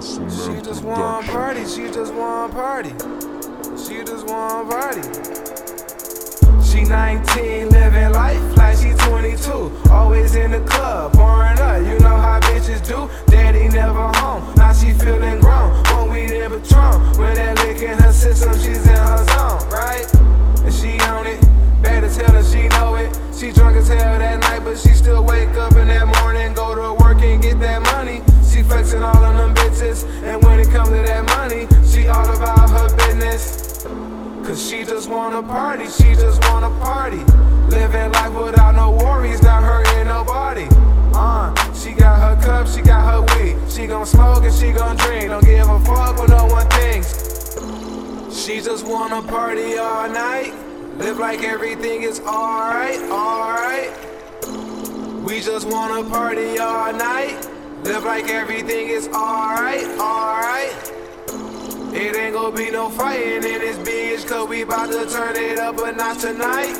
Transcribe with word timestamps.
hustle 0.00 0.28
She 0.30 0.62
just 0.62 0.84
want 0.84 1.26
party, 1.26 1.66
she 1.66 1.90
just 1.90 2.14
want 2.14 2.52
party. 2.52 2.90
She 3.76 4.04
just 4.04 4.26
want 4.28 4.70
party. 4.70 5.02
She 6.62 6.84
19, 6.84 7.70
living 7.70 8.12
life 8.12 8.56
like 8.56 8.76
she 8.76 8.92
22. 8.92 9.72
Always 9.90 10.36
in 10.36 10.52
the 10.52 10.60
club, 10.60 11.14
pouring 11.14 11.58
up. 11.58 11.82
You 11.82 11.98
know 11.98 12.16
how 12.16 12.38
bitches 12.40 12.86
do. 12.86 13.10
Daddy 13.26 13.68
never 13.68 14.08
home, 14.18 14.54
now 14.56 14.72
she 14.72 14.92
feeling 14.92 15.40
grown. 15.40 15.82
Won't 15.90 16.12
we 16.12 16.22
in 16.22 16.50
Patron? 16.50 16.94
When 17.18 17.34
that 17.34 17.58
lick 17.64 17.82
in 17.82 17.98
her 17.98 18.12
system, 18.12 18.54
she's 18.54 18.86
in 18.86 18.94
her 18.94 19.24
zone, 19.34 19.68
right? 19.70 20.06
And 20.64 20.72
she 20.72 21.00
on 21.10 21.26
it. 21.26 21.40
Bad 21.82 22.04
as 22.04 22.16
hell 22.16 22.36
and 22.36 22.46
she 22.46 22.68
know 22.68 22.94
it. 22.94 23.18
She 23.36 23.50
drunk 23.50 23.76
as 23.76 23.88
hell 23.88 24.18
that 24.18 24.40
night, 24.40 24.62
but 24.64 24.78
she 24.78 24.90
still 24.90 25.24
wake 25.24 25.54
up 25.56 25.74
in 25.74 25.88
that 25.88 26.06
morning, 26.20 26.54
go 26.54 26.74
to 26.74 27.02
work 27.02 27.20
and 27.22 27.42
get 27.42 27.58
that 27.60 27.82
money. 27.82 28.22
She 28.48 28.62
flexing 28.62 29.02
all 29.02 29.24
on 29.24 29.36
them 29.36 29.57
and 29.80 30.42
when 30.42 30.58
it 30.58 30.68
comes 30.70 30.88
to 30.88 30.96
that 30.96 31.24
money, 31.36 31.68
she 31.86 32.08
all 32.08 32.28
about 32.36 32.68
her 32.68 32.96
business. 32.96 33.84
Cause 34.44 34.68
she 34.68 34.84
just 34.84 35.08
wanna 35.08 35.40
party, 35.40 35.86
she 35.86 36.14
just 36.14 36.42
wanna 36.50 36.70
party. 36.80 37.22
Living 37.68 38.10
life 38.10 38.32
without 38.34 38.74
no 38.74 38.90
worries, 38.90 39.40
not 39.40 39.62
hurting 39.62 40.08
nobody. 40.08 40.66
Uh, 41.14 41.54
she 41.74 41.92
got 41.92 42.18
her 42.18 42.42
cup, 42.42 42.66
she 42.66 42.80
got 42.82 43.04
her 43.06 43.38
weed. 43.38 43.56
She 43.70 43.86
gon' 43.86 44.04
smoke 44.04 44.42
and 44.42 44.52
she 44.52 44.72
gon' 44.72 44.96
drink. 44.96 45.28
Don't 45.28 45.44
give 45.44 45.68
a 45.68 45.78
fuck 45.84 46.18
what 46.18 46.28
no 46.28 46.46
one 46.46 46.68
thinks. 46.70 47.54
She 48.34 48.60
just 48.60 48.84
wanna 48.84 49.22
party 49.22 49.78
all 49.78 50.08
night. 50.08 50.54
Live 50.96 51.18
like 51.18 51.44
everything 51.44 52.02
is 52.02 52.18
alright, 52.20 52.98
alright. 53.12 53.92
We 55.22 55.40
just 55.40 55.68
wanna 55.68 56.08
party 56.10 56.58
all 56.58 56.92
night. 56.92 57.17
Live 57.88 58.04
like 58.04 58.28
everything 58.28 58.88
is 58.88 59.08
alright, 59.08 59.86
alright. 59.98 60.92
It 61.94 62.14
ain't 62.16 62.34
gonna 62.34 62.54
be 62.54 62.70
no 62.70 62.90
fighting 62.90 63.36
in 63.36 63.60
this 63.60 63.78
bitch, 63.78 64.28
cause 64.28 64.46
we 64.46 64.62
bout 64.62 64.92
to 64.92 65.06
turn 65.06 65.34
it 65.36 65.58
up, 65.58 65.76
but 65.76 65.96
not 65.96 66.18
tonight. 66.18 66.74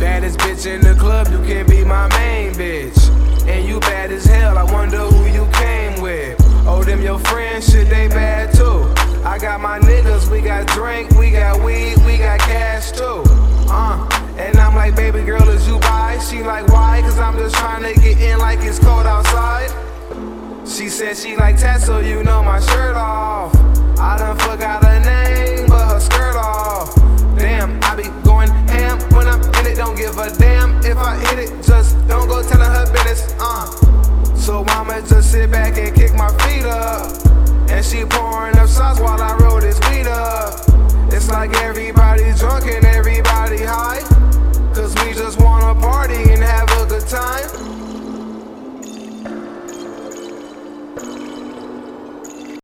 Baddest 0.00 0.38
bitch 0.38 0.64
in 0.64 0.80
the 0.80 0.96
club, 0.98 1.28
you 1.28 1.42
can 1.42 1.66
be 1.66 1.84
my 1.84 2.08
main 2.16 2.54
bitch. 2.54 2.96
And 3.46 3.68
you 3.68 3.80
bad 3.80 4.10
as 4.12 4.24
hell, 4.24 4.56
I 4.56 4.64
wonder 4.64 4.96
who 4.96 5.26
you 5.26 5.46
came 5.52 6.00
with. 6.00 6.38
Oh, 6.66 6.82
them 6.82 7.02
your 7.02 7.18
friends, 7.18 7.70
shit, 7.70 7.90
they 7.90 8.08
bad 8.08 8.54
too. 8.54 8.90
I 9.26 9.38
got 9.38 9.60
my 9.60 9.78
niggas, 9.78 10.30
we 10.30 10.40
got 10.40 10.66
drink, 10.68 11.10
we 11.10 11.32
got 11.32 11.62
weed, 11.62 11.98
we 12.06 12.16
got 12.16 12.40
cash 12.40 12.77
She? 16.78 17.02
Cause 17.02 17.18
I'm 17.18 17.36
just 17.36 17.54
trying 17.56 17.82
to 17.82 18.00
get 18.00 18.20
in 18.20 18.38
like 18.38 18.60
it's 18.62 18.78
cold 18.78 19.06
outside. 19.06 19.70
She 20.66 20.88
said 20.88 21.16
she 21.16 21.36
like 21.36 21.56
tats, 21.56 21.88
you 21.88 22.22
know 22.22 22.42
my 22.42 22.60
shirt 22.60 22.96
off. 22.96 23.54
I 23.98 24.16
done 24.18 24.38
forgot 24.38 24.84
her 24.84 25.00
name, 25.00 25.66
but 25.66 25.86
her 25.88 26.00
skirt 26.00 26.36
off. 26.36 26.94
Damn, 27.36 27.82
I 27.82 27.96
be 27.96 28.08
going 28.24 28.48
ham 28.68 28.98
when 29.10 29.26
I'm 29.26 29.42
in 29.42 29.66
it. 29.72 29.76
Don't 29.76 29.96
give 29.96 30.16
a 30.18 30.30
damn 30.38 30.76
if 30.84 30.96
I 30.96 31.16
hit 31.26 31.38
it. 31.38 31.50
Just 31.64 31.96
don't 32.06 32.28
go 32.28 32.42
telling 32.42 32.70
her 32.70 32.92
business. 32.92 33.34
Uh. 33.40 33.66
So 34.36 34.64
I'ma 34.68 35.00
just 35.00 35.32
sit 35.32 35.50
back 35.50 35.76
and 35.78 35.94